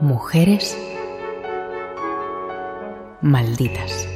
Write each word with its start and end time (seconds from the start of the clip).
Mujeres 0.00 0.74
malditas. 3.20 4.08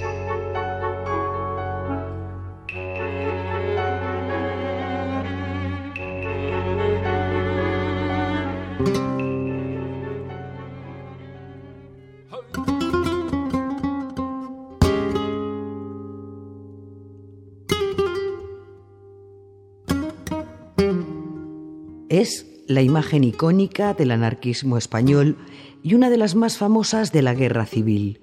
Es 22.08 22.53
la 22.66 22.82
imagen 22.82 23.24
icónica 23.24 23.94
del 23.94 24.10
anarquismo 24.10 24.78
español 24.78 25.36
y 25.82 25.94
una 25.94 26.10
de 26.10 26.16
las 26.16 26.34
más 26.34 26.56
famosas 26.56 27.12
de 27.12 27.22
la 27.22 27.34
guerra 27.34 27.66
civil. 27.66 28.20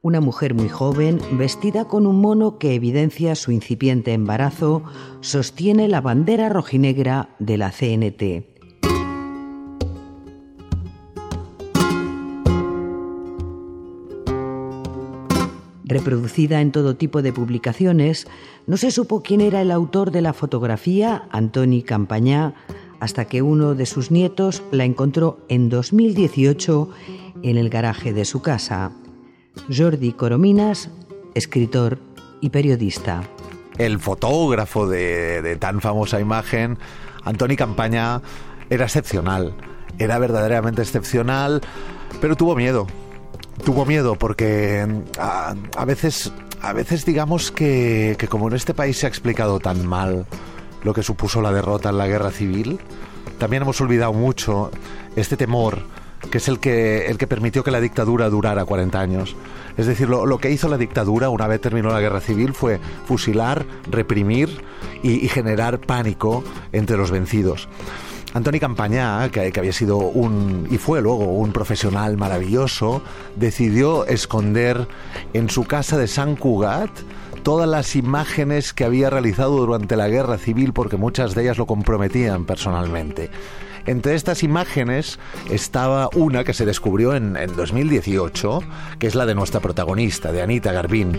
Una 0.00 0.20
mujer 0.20 0.54
muy 0.54 0.68
joven, 0.68 1.18
vestida 1.32 1.86
con 1.86 2.06
un 2.06 2.20
mono 2.20 2.58
que 2.58 2.74
evidencia 2.74 3.34
su 3.34 3.52
incipiente 3.52 4.12
embarazo, 4.12 4.82
sostiene 5.20 5.88
la 5.88 6.00
bandera 6.00 6.48
rojinegra 6.48 7.30
de 7.38 7.56
la 7.56 7.70
CNT. 7.70 8.54
Reproducida 15.86 16.60
en 16.60 16.72
todo 16.72 16.96
tipo 16.96 17.22
de 17.22 17.32
publicaciones, 17.32 18.26
no 18.66 18.78
se 18.78 18.90
supo 18.90 19.22
quién 19.22 19.40
era 19.40 19.60
el 19.60 19.70
autor 19.70 20.10
de 20.10 20.22
la 20.22 20.32
fotografía, 20.32 21.28
Antoni 21.30 21.82
Campañá, 21.82 22.54
hasta 23.04 23.26
que 23.26 23.42
uno 23.42 23.74
de 23.74 23.84
sus 23.84 24.10
nietos 24.10 24.62
la 24.70 24.86
encontró 24.86 25.36
en 25.50 25.68
2018 25.68 26.88
en 27.42 27.58
el 27.58 27.68
garaje 27.68 28.14
de 28.14 28.24
su 28.24 28.40
casa. 28.40 28.92
Jordi 29.68 30.12
Corominas, 30.12 30.88
escritor 31.34 31.98
y 32.40 32.48
periodista. 32.48 33.22
El 33.76 33.98
fotógrafo 33.98 34.88
de, 34.88 35.58
tan 35.60 35.82
famosa 35.82 36.18
imagen, 36.18 36.78
Antoni 37.24 37.56
Campaña, 37.56 38.22
era 38.70 38.86
excepcional. 38.86 39.54
Era 39.98 40.18
verdaderamente 40.18 40.80
excepcional, 40.80 41.60
pero 42.22 42.36
tuvo 42.36 42.56
miedo. 42.56 42.86
Tuvo 43.66 43.84
miedo 43.84 44.16
porque 44.16 45.02
a, 45.18 45.84
veces, 45.84 46.32
a 46.62 46.72
veces 46.72 47.04
digamos 47.04 47.52
que, 47.52 48.16
que 48.18 48.28
como 48.28 48.48
en 48.48 48.54
este 48.54 48.72
país 48.72 48.96
se 48.96 49.04
ha 49.04 49.10
explicado 49.10 49.60
tan 49.60 49.86
mal 49.86 50.26
lo 50.84 50.94
que 50.94 51.02
supuso 51.02 51.42
la 51.42 51.52
derrota 51.52 51.90
en 51.90 51.98
la 51.98 52.06
guerra 52.06 52.30
civil, 52.30 52.78
también 53.38 53.62
hemos 53.62 53.80
olvidado 53.80 54.12
mucho 54.12 54.70
este 55.16 55.36
temor 55.36 55.82
que 56.30 56.38
es 56.38 56.48
el 56.48 56.58
que, 56.58 57.06
el 57.06 57.18
que 57.18 57.26
permitió 57.26 57.62
que 57.64 57.70
la 57.70 57.80
dictadura 57.80 58.28
durara 58.28 58.64
40 58.64 58.98
años. 58.98 59.36
Es 59.76 59.86
decir, 59.86 60.08
lo, 60.08 60.38
que 60.38 60.50
hizo 60.50 60.68
la 60.68 60.78
dictadura 60.78 61.28
una 61.28 61.46
vez 61.46 61.60
terminó 61.60 61.90
la 61.90 62.00
guerra 62.00 62.20
civil 62.20 62.54
fue 62.54 62.80
fusilar, 63.06 63.66
reprimir 63.90 64.62
y, 65.02 65.28
generar 65.28 65.80
pánico 65.80 66.44
entre 66.72 66.96
los 66.96 67.10
vencidos. 67.10 67.68
Antoni 68.32 68.58
Campañá, 68.58 69.28
que, 69.30 69.52
que, 69.52 69.60
había 69.60 69.72
sido 69.72 69.98
un, 69.98 70.66
y 70.70 70.78
fue 70.78 71.00
luego 71.00 71.24
un 71.24 71.52
profesional 71.52 72.16
maravilloso, 72.16 73.02
decidió 73.36 74.06
esconder 74.06 74.88
en 75.32 75.48
su 75.48 75.64
casa 75.64 75.96
de 75.98 76.08
San 76.08 76.34
Cugat 76.34 76.90
todas 77.44 77.68
las 77.68 77.94
imágenes 77.94 78.72
que 78.72 78.84
había 78.84 79.10
realizado 79.10 79.58
durante 79.58 79.96
la 79.96 80.08
guerra 80.08 80.38
civil 80.38 80.72
porque 80.72 80.96
muchas 80.96 81.34
de 81.34 81.42
ellas 81.42 81.58
lo 81.58 81.66
comprometían 81.66 82.46
personalmente. 82.46 83.30
Entre 83.86 84.14
estas 84.14 84.42
imágenes 84.42 85.18
estaba 85.50 86.08
una 86.16 86.42
que 86.42 86.54
se 86.54 86.64
descubrió 86.64 87.14
en, 87.14 87.34
2018, 87.34 88.60
que 88.98 89.06
es 89.06 89.14
la 89.14 89.26
de 89.26 89.34
nuestra 89.34 89.60
protagonista, 89.60 90.32
de 90.32 90.40
Anita 90.40 90.72
Garbín. 90.72 91.12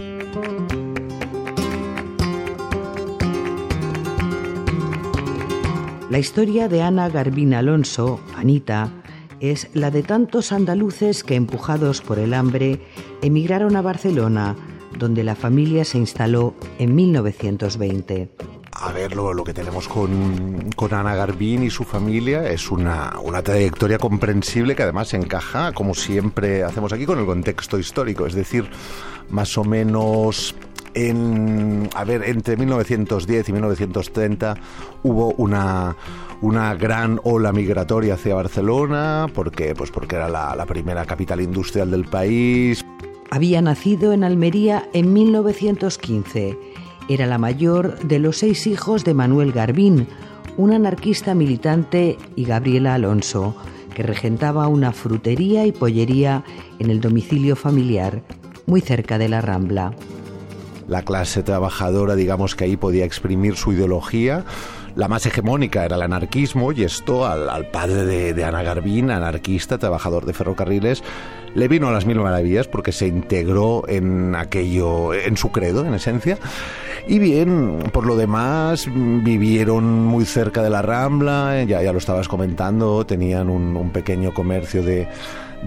La 6.10 6.18
historia 6.18 6.68
de 6.68 6.82
Ana 6.82 7.08
Garbín 7.10 7.54
Alonso, 7.54 8.20
Anita, 8.36 8.90
es 9.40 9.70
la 9.74 9.92
de 9.92 10.02
tantos 10.02 10.52
andaluces 10.52 11.24
que, 11.24 11.36
empujados 11.36 12.02
por 12.02 12.18
el 12.18 12.34
hambre, 12.34 12.82
emigraron 13.22 13.76
a 13.76 13.84
Barcelona, 13.84 14.56
donde 14.98 15.24
la 15.24 15.36
familia 15.36 15.86
se 15.86 15.98
instaló 15.98 16.56
en 16.80 16.96
1920. 16.96 18.30
A 18.78 18.92
ver, 18.92 19.16
lo, 19.16 19.44
que 19.44 19.54
tenemos 19.54 19.88
con, 19.88 20.70
Ana 20.92 21.16
Garbín 21.16 21.64
y 21.64 21.70
su 21.70 21.86
familia 21.86 22.50
es 22.50 22.70
una, 22.70 23.14
una 23.24 23.42
trayectoria 23.42 23.98
comprensible 23.98 24.76
que 24.76 24.84
además 24.84 25.14
encaja, 25.14 25.72
como 25.72 25.94
siempre 25.94 26.62
hacemos 26.64 26.92
aquí, 26.92 27.06
con 27.06 27.20
el 27.20 27.26
contexto 27.26 27.80
histórico. 27.80 28.26
Es 28.26 28.34
decir, 28.34 28.70
más 29.30 29.58
o 29.58 29.64
menos 29.64 30.56
en, 30.94 31.90
a 31.94 32.04
ver, 32.04 32.24
entre 32.26 32.58
1910 32.58 33.50
y 33.50 33.52
1930 33.54 34.56
hubo 35.04 35.34
una, 35.34 35.96
una 36.42 36.76
gran 36.76 37.20
ola 37.24 37.54
migratoria 37.54 38.16
hacia 38.16 38.36
Barcelona, 38.36 39.28
porque, 39.34 39.74
pues 39.74 39.90
porque 39.90 40.18
era 40.18 40.28
la, 40.28 40.54
la 40.54 40.66
primera 40.66 41.06
capital 41.06 41.40
industrial 41.40 41.92
del 41.92 42.06
país. 42.06 42.84
Había 43.32 43.62
nacido 43.62 44.14
en 44.14 44.24
Almería 44.24 44.88
en 44.94 45.14
1915. 45.14 46.58
Era 47.10 47.26
la 47.26 47.38
mayor 47.38 48.00
de 48.00 48.20
los 48.20 48.38
seis 48.38 48.68
hijos 48.68 49.04
de 49.04 49.14
Manuel 49.14 49.52
Garbín, 49.52 50.08
un 50.58 50.74
anarquista 50.74 51.36
militante, 51.36 52.18
y 52.36 52.46
Gabriela 52.46 52.94
Alonso, 52.94 53.56
que 53.94 54.04
regentaba 54.04 54.68
una 54.68 54.92
frutería 54.92 55.66
y 55.66 55.72
pollería 55.72 56.44
en 56.80 56.90
el 56.90 57.02
domicilio 57.02 57.56
familiar, 57.56 58.22
muy 58.66 58.82
cerca 58.82 59.18
de 59.18 59.30
la 59.30 59.42
Rambla. 59.42 59.94
La 60.88 61.02
clase 61.02 61.42
trabajadora, 61.42 62.16
digamos 62.16 62.56
que 62.56 62.66
ahí 62.66 62.78
podía 62.78 63.06
exprimir 63.06 63.56
su 63.56 63.74
ideología, 63.74 64.46
la 64.96 65.08
más 65.08 65.26
hegemónica 65.26 65.86
era 65.86 65.96
el 65.98 66.02
anarquismo 66.02 66.72
y 66.72 66.84
esto 66.84 67.26
al, 67.26 67.68
padre 67.68 68.34
de, 68.34 68.44
Ana 68.44 68.64
Garbín, 68.64 69.12
anarquista, 69.12 69.78
trabajador 69.78 70.26
de 70.26 70.34
ferrocarriles, 70.34 71.04
le 71.54 71.68
vino 71.68 71.88
a 71.88 71.92
las 71.92 72.06
mil 72.06 72.20
maravillas 72.20 72.68
porque 72.68 72.92
se 72.92 73.08
integró 73.08 73.84
en 73.88 74.36
aquello, 74.36 75.14
en 75.14 75.38
su 75.38 75.52
credo, 75.52 75.86
en 75.86 75.94
esencia. 75.94 76.38
Y 77.08 77.20
bien, 77.20 77.80
por 77.92 78.06
lo 78.06 78.16
demás, 78.16 78.88
vivieron 78.94 80.06
muy 80.06 80.26
cerca 80.26 80.64
de 80.64 80.70
la 80.70 80.82
Rambla, 80.82 81.64
ya 81.64 81.92
lo 81.92 82.00
estabas 82.00 82.28
comentando, 82.28 83.06
tenían 83.06 83.50
un 83.50 83.92
pequeño 83.92 84.34
comercio 84.34 84.82
de 84.82 85.08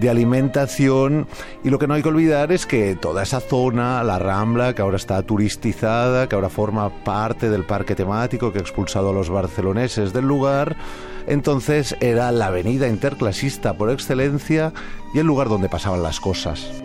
de 0.00 0.10
alimentación 0.10 1.26
y 1.64 1.70
lo 1.70 1.78
que 1.78 1.86
no 1.86 1.94
hay 1.94 2.02
que 2.02 2.08
olvidar 2.08 2.52
es 2.52 2.66
que 2.66 2.96
toda 2.96 3.22
esa 3.22 3.40
zona, 3.40 4.02
la 4.02 4.18
Rambla, 4.18 4.74
que 4.74 4.82
ahora 4.82 4.96
está 4.96 5.22
turistizada, 5.22 6.28
que 6.28 6.34
ahora 6.34 6.48
forma 6.48 6.90
parte 7.04 7.50
del 7.50 7.64
parque 7.64 7.94
temático 7.94 8.52
que 8.52 8.58
ha 8.58 8.62
expulsado 8.62 9.10
a 9.10 9.12
los 9.12 9.30
barceloneses 9.30 10.12
del 10.12 10.26
lugar, 10.26 10.76
entonces 11.26 11.96
era 12.00 12.32
la 12.32 12.46
avenida 12.46 12.88
interclasista 12.88 13.74
por 13.74 13.90
excelencia 13.90 14.72
y 15.14 15.18
el 15.18 15.26
lugar 15.26 15.48
donde 15.48 15.68
pasaban 15.68 16.02
las 16.02 16.20
cosas. 16.20 16.82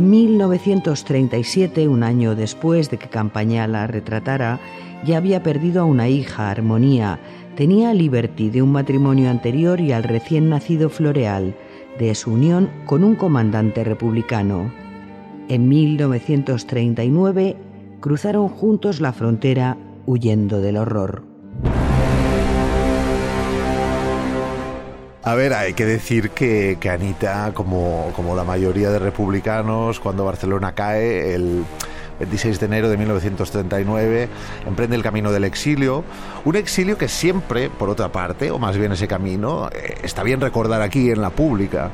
En 0.00 0.08
1937, 0.08 1.86
un 1.86 2.02
año 2.02 2.34
después 2.34 2.88
de 2.88 2.96
que 2.96 3.10
Campaña 3.10 3.66
la 3.66 3.86
retratara, 3.86 4.58
ya 5.04 5.18
había 5.18 5.42
perdido 5.42 5.82
a 5.82 5.84
una 5.84 6.08
hija, 6.08 6.48
Armonía, 6.48 7.20
tenía 7.54 7.90
a 7.90 7.92
Liberty 7.94 8.48
de 8.48 8.62
un 8.62 8.72
matrimonio 8.72 9.28
anterior 9.28 9.78
y 9.78 9.92
al 9.92 10.04
recién 10.04 10.48
nacido 10.48 10.88
Floreal, 10.88 11.54
de 11.98 12.14
su 12.14 12.32
unión 12.32 12.70
con 12.86 13.04
un 13.04 13.14
comandante 13.14 13.84
republicano. 13.84 14.72
En 15.50 15.68
1939 15.68 17.58
cruzaron 18.00 18.48
juntos 18.48 19.02
la 19.02 19.12
frontera 19.12 19.76
huyendo 20.06 20.62
del 20.62 20.78
horror. 20.78 21.29
A 25.22 25.34
ver, 25.34 25.52
hay 25.52 25.74
que 25.74 25.84
decir 25.84 26.30
que, 26.30 26.78
Anita, 26.90 27.52
como, 27.52 28.10
como 28.16 28.34
la 28.34 28.42
mayoría 28.42 28.88
de 28.88 28.98
republicanos, 28.98 30.00
cuando 30.00 30.24
Barcelona 30.24 30.72
cae, 30.74 31.34
el 31.34 31.62
26 32.20 32.58
de 32.58 32.66
enero 32.66 32.88
de 32.88 32.96
1939, 32.96 34.28
emprende 34.66 34.96
el 34.96 35.02
camino 35.02 35.30
del 35.30 35.44
exilio. 35.44 36.04
Un 36.46 36.56
exilio 36.56 36.96
que 36.96 37.08
siempre, 37.08 37.68
por 37.68 37.90
otra 37.90 38.10
parte, 38.10 38.50
o 38.50 38.58
más 38.58 38.78
bien 38.78 38.92
ese 38.92 39.08
camino, 39.08 39.68
eh, 39.74 39.98
está 40.02 40.22
bien 40.22 40.40
recordar 40.40 40.80
aquí 40.80 41.10
en 41.10 41.20
la 41.20 41.28
pública, 41.28 41.90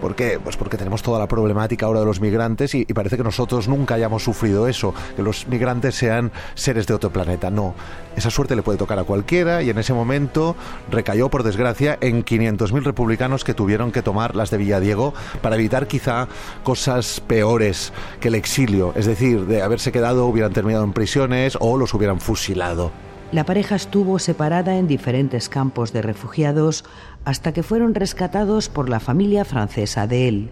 ¿Por 0.00 0.14
qué? 0.14 0.38
Pues 0.42 0.56
porque 0.56 0.76
tenemos 0.76 1.02
toda 1.02 1.18
la 1.18 1.26
problemática 1.26 1.86
ahora 1.86 2.00
de 2.00 2.06
los 2.06 2.20
migrantes 2.20 2.74
y, 2.74 2.84
parece 2.86 3.16
que 3.16 3.22
nosotros 3.22 3.68
nunca 3.68 3.94
hayamos 3.94 4.22
sufrido 4.22 4.68
eso, 4.68 4.94
que 5.16 5.22
los 5.22 5.46
migrantes 5.48 5.94
sean 5.94 6.32
seres 6.54 6.86
de 6.86 6.94
otro 6.94 7.10
planeta. 7.10 7.50
No, 7.50 7.74
esa 8.16 8.30
suerte 8.30 8.56
le 8.56 8.62
puede 8.62 8.78
tocar 8.78 8.98
a 8.98 9.04
cualquiera 9.04 9.62
y 9.62 9.70
en 9.70 9.78
ese 9.78 9.92
momento 9.94 10.56
recayó, 10.90 11.28
por 11.30 11.42
desgracia, 11.42 11.98
en 12.00 12.24
500.000 12.24 12.82
republicanos 12.82 13.44
que 13.44 13.54
tuvieron 13.54 13.92
que 13.92 14.02
tomar 14.02 14.36
las 14.36 14.50
de 14.50 14.58
Villadiego 14.58 15.14
para 15.42 15.56
evitar 15.56 15.86
quizá 15.86 16.28
cosas 16.62 17.20
peores 17.20 17.92
que 18.20 18.28
el 18.28 18.34
exilio, 18.34 18.92
es 18.96 19.06
decir, 19.06 19.46
de 19.46 19.62
haberse 19.62 19.92
quedado 19.92 20.26
hubieran 20.26 20.52
terminado 20.52 20.84
en 20.84 20.92
prisiones 20.92 21.56
o 21.60 21.76
los 21.76 21.94
hubieran 21.94 22.20
fusilado. 22.20 23.05
La 23.32 23.44
pareja 23.44 23.74
estuvo 23.74 24.20
separada 24.20 24.76
en 24.76 24.86
diferentes 24.86 25.48
campos 25.48 25.92
de 25.92 26.00
refugiados 26.00 26.84
hasta 27.24 27.52
que 27.52 27.64
fueron 27.64 27.94
rescatados 27.94 28.68
por 28.68 28.88
la 28.88 29.00
familia 29.00 29.44
francesa 29.44 30.06
de 30.06 30.28
él. 30.28 30.50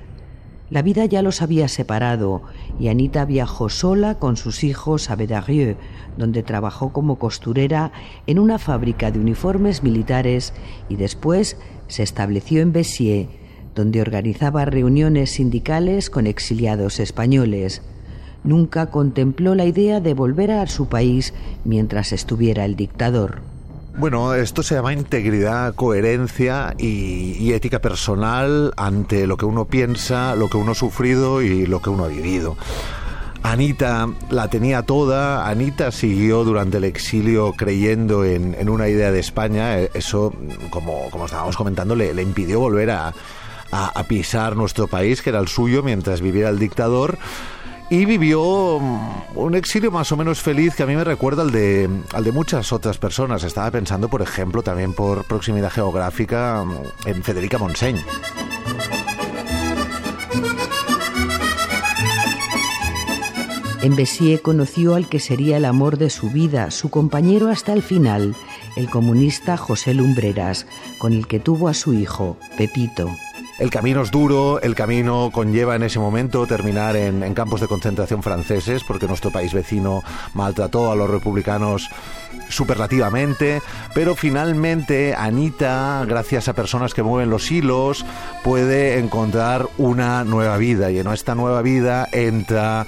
La 0.71 0.83
vida 0.83 1.05
ya 1.05 1.23
los 1.23 1.41
había 1.41 1.69
separado 1.69 2.43
y 2.81 2.89
Anita 2.89 3.27
viajó 3.27 3.69
sola 3.69 4.19
con 4.19 4.37
sus 4.37 4.65
hijos 4.65 5.09
a 5.09 5.15
Bedarieux, 5.15 5.77
donde 6.17 6.43
trabajó 6.43 6.93
como 6.93 7.17
costurera 7.17 7.93
en 8.27 8.41
una 8.41 8.59
fábrica 8.59 9.13
de 9.13 9.21
uniformes 9.21 9.85
militares 9.85 10.53
y 10.89 10.97
después 10.97 11.57
se 11.87 12.03
estableció 12.03 12.61
en 12.61 12.73
Bessiers, 12.73 13.29
donde 13.77 14.01
organizaba 14.01 14.65
reuniones 14.65 15.31
sindicales 15.31 16.11
con 16.11 16.27
exiliados 16.27 16.99
españoles 16.99 17.83
nunca 18.45 18.87
contempló 18.87 19.55
la 19.55 19.65
idea 19.65 20.01
de 20.01 20.15
volver 20.15 20.53
a 20.53 20.67
su 20.67 20.87
país 20.87 21.35
mientras 21.65 22.13
estuviera 22.13 22.65
el 22.65 22.77
dictador. 22.77 23.41
Bueno, 23.97 24.35
esto 24.35 24.65
se 24.65 24.75
llama 24.75 24.93
integridad, 24.93 25.73
coherencia 25.75 26.75
y, 26.79 27.53
ética 27.53 27.79
personal 27.79 28.73
ante 28.77 29.27
lo 29.29 29.37
que 29.37 29.45
uno 29.45 29.67
piensa, 29.67 30.35
lo 30.35 30.49
que 30.49 30.57
uno 30.57 30.73
ha 30.73 30.75
sufrido 30.75 31.43
y 31.43 31.67
lo 31.67 31.81
que 31.81 31.91
uno 31.91 32.05
ha 32.05 32.09
vivido. 32.09 32.57
Anita 33.45 34.09
la 34.31 34.49
tenía 34.49 34.83
toda, 34.83 35.49
Anita 35.49 35.93
siguió 35.93 36.43
durante 36.43 36.79
el 36.79 36.85
exilio 36.85 37.53
creyendo 37.53 38.25
en, 38.25 38.69
una 38.69 38.89
idea 38.89 39.13
de 39.13 39.21
España, 39.21 39.79
eso, 39.79 40.33
como, 40.71 41.09
como 41.11 41.27
estábamos 41.27 41.57
comentando, 41.57 41.95
le, 41.95 42.21
impidió 42.21 42.59
volver 42.59 42.91
a 42.91 43.15
pisar 44.09 44.57
nuestro 44.57 44.89
país, 44.89 45.23
que 45.23 45.31
era 45.31 45.39
el 45.39 45.47
suyo, 45.47 45.85
mientras 45.85 46.21
viviera 46.21 46.49
el 46.49 46.59
dictador 46.59 47.17
y 47.91 48.05
vivió 48.05 48.79
mm, 48.81 49.37
un 49.37 49.55
exilio 49.55 49.91
más 49.91 50.11
o 50.13 50.17
menos 50.17 50.41
feliz 50.41 50.75
que 50.75 50.83
a 50.83 50.87
mí 50.87 50.97
me 50.97 51.05
recuerda 51.05 51.43
al 51.43 51.51
de, 51.51 51.89
al 52.13 52.25
de 52.25 52.33
muchas 52.33 52.73
otras 52.73 52.99
personas. 52.99 53.45
Estaba 53.45 53.71
pensando, 53.71 54.09
por 54.09 54.23
ejemplo, 54.23 54.63
también 54.63 54.93
por 54.93 55.25
proximidad 55.25 55.71
geográfica 55.71 56.65
mm, 56.65 57.09
en 57.09 57.23
Federica 57.23 57.59
Montseny. 57.59 58.01
En 63.83 63.97
Bessier 63.97 64.41
conoció 64.41 64.95
al 64.95 65.11
que 65.11 65.21
sería 65.21 65.59
el 65.59 65.67
amor 65.67 65.99
de 65.99 66.09
su 66.09 66.31
vida, 66.31 66.71
su 66.71 66.89
compañero 66.89 67.51
hasta 67.51 67.75
el 67.75 67.83
final, 67.83 68.35
el 68.77 68.89
comunista 68.89 69.59
José 69.59 69.93
Lumbreras, 69.93 70.67
con 70.97 71.13
el 71.13 71.27
que 71.27 71.39
tuvo 71.39 71.69
a 71.69 71.75
su 71.75 71.93
hijo, 71.93 72.39
Pepito. 72.57 73.11
El 73.59 73.71
camino 73.71 74.03
es 74.03 74.11
duro, 74.11 74.61
el 74.61 74.75
camino 74.75 75.31
conlleva 75.33 75.77
en 75.77 75.85
ese 75.85 76.01
momento 76.01 76.45
terminar 76.45 76.97
en, 76.97 77.35
campos 77.35 77.61
de 77.61 77.69
concentración 77.69 78.21
franceses, 78.21 78.83
porque 78.83 79.07
nuestro 79.07 79.31
país 79.31 79.55
vecino 79.55 80.03
maltrató 80.35 80.91
a 80.91 80.97
los 80.97 81.09
republicanos 81.09 81.89
superlativamente, 82.49 83.63
pero 83.95 84.17
finalmente 84.17 85.15
Anita, 85.15 86.05
gracias 86.07 86.49
a 86.49 86.53
personas 86.55 86.95
que 86.95 87.05
mueven 87.05 87.31
los 87.31 87.51
hilos, 87.53 88.05
puede 88.43 88.99
encontrar 88.99 89.69
una 89.79 90.25
nueva 90.25 90.57
vida 90.57 90.91
y 90.91 90.99
en 90.99 91.07
esta 91.07 91.37
nueva 91.37 91.63
vida 91.63 92.09
entra 92.11 92.87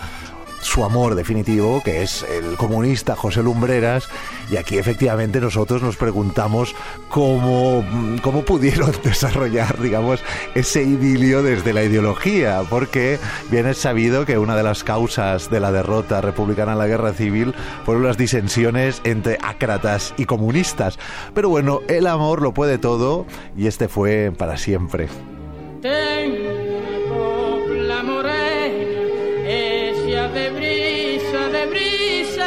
su 0.67 0.85
amor 0.85 1.15
definitivo, 1.15 1.81
que 1.83 2.03
es 2.03 2.25
el 2.25 2.57
comunista 2.57 3.15
José 3.15 3.43
Lumbreras, 3.43 4.09
y 4.51 4.57
aquí 4.57 4.79
efectivamente 4.79 5.41
nosotros 5.41 5.81
nos 5.81 5.97
preguntamos 5.97 6.75
cómo, 7.09 7.85
cómo 8.21 8.43
pudieron 8.45 8.93
desarrollar, 9.05 9.81
digamos, 9.81 10.23
ese 10.55 10.83
idilio 10.83 11.43
desde 11.43 11.73
la 11.73 11.85
ideología, 11.85 12.63
porque 12.69 13.19
bien 13.51 13.67
es 13.67 13.79
sabido 13.79 14.27
que 14.27 14.39
una 14.39 14.57
de 14.57 14.65
las 14.65 14.83
causas 14.83 15.51
de 15.51 15.61
la 15.61 15.71
derrota 15.71 16.21
republicana 16.21 16.73
en 16.73 16.79
la 16.79 16.89
guerra 16.89 17.13
civil 17.13 17.55
fueron 17.85 18.05
las 18.05 18.19
disensiones 18.19 19.01
entre 19.05 19.39
ácratas 19.43 20.15
y 20.17 20.25
comunistas. 20.25 20.99
Pero 21.33 21.49
bueno, 21.49 21.81
el 21.89 22.07
amor 22.07 22.43
lo 22.43 22.53
puede 22.53 22.79
todo 22.79 23.25
y 23.57 23.69
este 23.69 23.89
fue 23.89 24.33
para 24.37 24.57
siempre. 24.57 25.09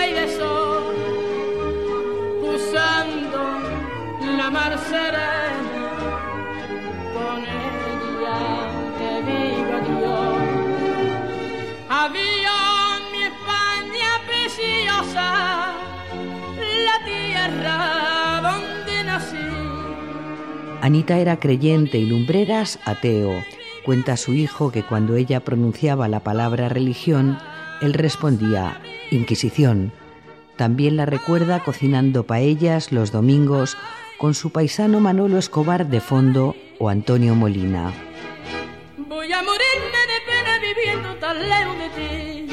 Y 0.07 0.13
de 0.13 0.27
sol, 0.37 0.95
usando 2.41 3.41
la 4.37 4.49
mar 4.49 4.77
serena, 4.89 5.87
con 7.13 7.39
ella 7.43 8.39
te 8.97 9.11
digo 9.29 9.71
adiós. 9.79 10.39
Adiós 11.89 13.01
mi 13.11 13.21
España 13.23 14.11
preciosa, 14.27 15.27
la 16.85 17.05
tierra 17.05 18.41
donde 18.41 19.03
nací. 19.03 19.47
Anita 20.81 21.17
era 21.19 21.39
creyente 21.39 21.97
y 21.97 22.05
Lumbreras 22.05 22.79
ateo. 22.85 23.43
Cuenta 23.83 24.17
su 24.17 24.33
hijo 24.33 24.71
que 24.71 24.83
cuando 24.83 25.15
ella 25.15 25.39
pronunciaba 25.41 26.07
la 26.07 26.19
palabra 26.21 26.69
religión, 26.69 27.37
él 27.81 27.93
respondía, 27.93 28.81
Inquisición. 29.11 29.91
También 30.57 30.97
la 30.97 31.05
recuerda 31.05 31.63
cocinando 31.63 32.23
paellas 32.23 32.91
los 32.91 33.11
domingos 33.11 33.77
con 34.17 34.33
su 34.33 34.51
paisano 34.51 34.99
Manolo 34.99 35.37
Escobar 35.37 35.87
de 35.87 36.01
fondo 36.01 36.55
o 36.79 36.89
Antonio 36.89 37.33
Molina. 37.35 37.93
Voy 39.07 39.31
a 39.31 39.41
morirme 39.41 40.01
de 40.05 40.19
pena 40.27 40.59
viviendo 40.59 41.15
tan 41.15 41.39
lejos 41.39 41.77
de 41.77 41.89
ti. 41.95 42.47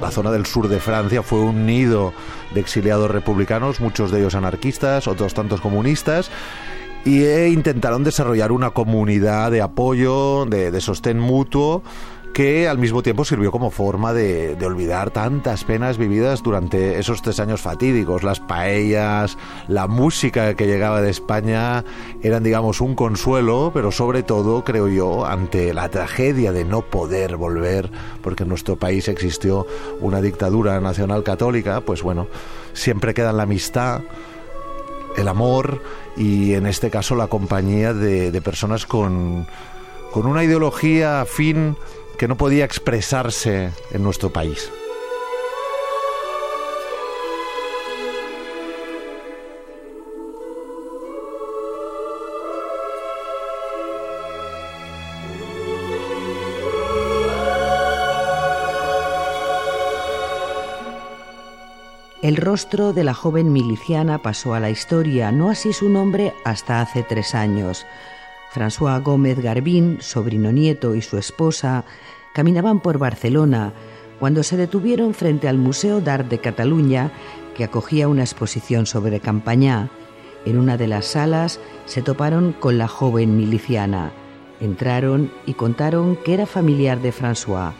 La 0.00 0.10
zona 0.10 0.30
del 0.30 0.44
sur 0.44 0.68
de 0.68 0.80
Francia 0.80 1.22
fue 1.22 1.40
un 1.40 1.64
nido 1.64 2.12
de 2.52 2.60
exiliados 2.60 3.10
republicanos, 3.10 3.80
muchos 3.80 4.10
de 4.10 4.20
ellos 4.20 4.34
anarquistas, 4.34 5.08
otros 5.08 5.32
tantos 5.32 5.62
comunistas, 5.62 6.30
y 7.06 7.24
intentaron 7.46 8.04
desarrollar 8.04 8.52
una 8.52 8.70
comunidad 8.70 9.50
de 9.50 9.62
apoyo, 9.62 10.44
de, 10.44 10.70
de 10.70 10.80
sostén 10.82 11.18
mutuo 11.18 11.82
que 12.34 12.66
al 12.66 12.78
mismo 12.78 13.00
tiempo 13.04 13.24
sirvió 13.24 13.52
como 13.52 13.70
forma 13.70 14.12
de, 14.12 14.58
olvidar 14.66 15.12
tantas 15.12 15.62
penas 15.62 15.98
vividas 15.98 16.42
durante 16.42 16.98
esos 16.98 17.22
tres 17.22 17.38
años 17.38 17.60
fatídicos. 17.60 18.24
Las 18.24 18.40
paellas, 18.40 19.38
la 19.68 19.86
música 19.86 20.54
que 20.54 20.66
llegaba 20.66 21.00
de 21.00 21.10
España 21.10 21.84
eran, 22.22 22.42
digamos, 22.42 22.80
un 22.80 22.96
consuelo, 22.96 23.70
pero 23.72 23.92
sobre 23.92 24.24
todo, 24.24 24.64
creo 24.64 24.88
yo, 24.88 25.24
ante 25.24 25.72
la 25.72 25.88
tragedia 25.90 26.52
de 26.52 26.64
no 26.64 26.82
poder 26.82 27.36
volver, 27.36 27.88
porque 28.20 28.42
en 28.42 28.48
nuestro 28.48 28.76
país 28.76 29.06
existió 29.06 29.64
una 30.00 30.20
dictadura 30.20 30.80
nacional 30.80 31.22
católica, 31.22 31.82
pues 31.82 32.02
bueno, 32.02 32.26
siempre 32.72 33.14
queda 33.14 33.32
la 33.32 33.44
amistad 33.44 34.02
el 35.16 35.28
amor 35.28 35.80
y 36.16 36.54
en 36.54 36.66
este 36.66 36.90
caso 36.90 37.14
la 37.14 37.28
compañía 37.28 37.94
de, 37.94 38.32
de 38.32 38.42
personas 38.42 38.84
con, 38.84 39.46
con 40.10 40.26
una 40.26 40.42
ideología 40.42 41.20
afín 41.20 41.76
que 42.24 42.28
no 42.28 42.38
podía 42.38 42.64
expresarse 42.64 43.70
en 43.90 44.02
nuestro 44.02 44.32
país. 44.32 44.72
El 62.22 62.36
rostro 62.36 62.94
de 62.94 63.04
la 63.04 63.12
joven 63.12 63.52
miliciana 63.52 64.16
pasó 64.16 64.54
a 64.54 64.60
la 64.60 64.70
historia, 64.70 65.30
no 65.30 65.50
así 65.50 65.74
su 65.74 65.90
nombre 65.90 66.32
hasta 66.46 66.80
hace 66.80 67.02
tres 67.02 67.34
años. 67.34 67.84
François 68.54 69.02
Gómez 69.02 69.40
Garbín, 69.40 69.98
sobrino 70.00 70.52
nieto, 70.52 70.94
y 70.94 71.02
su 71.02 71.18
esposa 71.18 71.84
caminaban 72.32 72.78
por 72.78 72.98
Barcelona 72.98 73.72
cuando 74.20 74.44
se 74.44 74.56
detuvieron 74.56 75.12
frente 75.12 75.48
al 75.48 75.58
Museo 75.58 76.00
d'Art 76.00 76.28
de 76.28 76.38
Cataluña, 76.38 77.10
que 77.56 77.64
acogía 77.64 78.06
una 78.06 78.22
exposición 78.22 78.86
sobre 78.86 79.18
Campañá. 79.18 79.90
En 80.44 80.58
una 80.58 80.76
de 80.76 80.86
las 80.86 81.06
salas 81.06 81.58
se 81.86 82.00
toparon 82.00 82.52
con 82.52 82.78
la 82.78 82.86
joven 82.86 83.36
miliciana. 83.36 84.12
Entraron 84.60 85.32
y 85.46 85.54
contaron 85.54 86.16
que 86.16 86.34
era 86.34 86.46
familiar 86.46 87.00
de 87.00 87.12
François. 87.12 87.72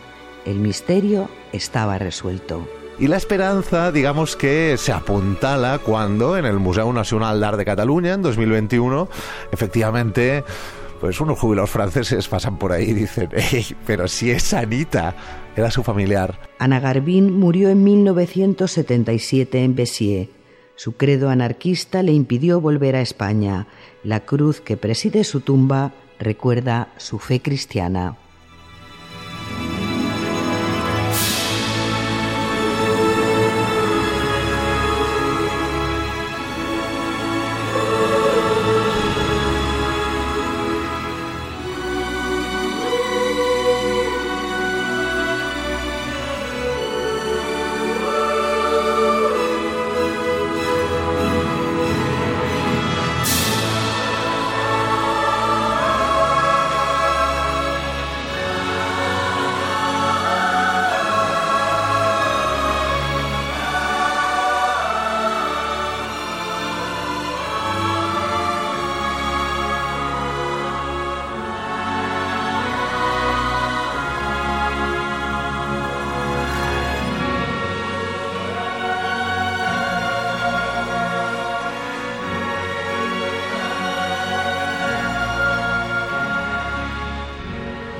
El 0.44 0.58
misterio 0.58 1.28
estaba 1.52 1.98
resuelto. 1.98 2.66
Y 2.98 3.08
la 3.08 3.16
esperanza, 3.16 3.90
digamos 3.90 4.36
que 4.36 4.76
se 4.78 4.92
apuntala 4.92 5.80
cuando 5.80 6.36
en 6.36 6.44
el 6.44 6.60
Museo 6.60 6.92
Nacional 6.92 7.40
d'Art 7.40 7.58
de 7.58 7.64
Cataluña, 7.64 8.14
en 8.14 8.22
2021, 8.22 9.08
efectivamente 9.50 10.44
pues 11.00 11.20
unos 11.20 11.38
jubilados 11.38 11.70
franceses 11.70 12.28
pasan 12.28 12.56
por 12.56 12.72
ahí 12.72 12.90
y 12.90 12.94
dicen, 12.94 13.28
pero 13.86 14.08
si 14.08 14.30
es 14.30 14.54
Anita, 14.54 15.14
era 15.56 15.70
su 15.70 15.82
familiar. 15.82 16.38
Ana 16.58 16.80
Garbín 16.80 17.38
murió 17.38 17.68
en 17.68 17.84
1977 17.84 19.64
en 19.64 19.74
Béziers. 19.74 20.30
Su 20.76 20.96
credo 20.96 21.28
anarquista 21.30 22.02
le 22.02 22.12
impidió 22.12 22.60
volver 22.60 22.96
a 22.96 23.00
España. 23.00 23.66
La 24.02 24.20
cruz 24.20 24.60
que 24.60 24.76
preside 24.76 25.24
su 25.24 25.40
tumba 25.40 25.92
recuerda 26.18 26.88
su 26.96 27.18
fe 27.18 27.40
cristiana. 27.40 28.16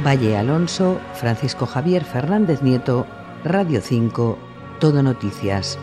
Valle 0.05 0.37
Alonso, 0.37 1.01
Francisco 1.15 1.65
Javier 1.65 2.05
Fernández 2.05 2.61
Nieto, 2.61 3.07
Radio 3.43 3.81
5, 3.81 4.39
Todo 4.79 5.03
Noticias. 5.03 5.79